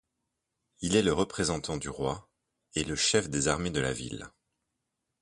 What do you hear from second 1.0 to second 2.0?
le représentant du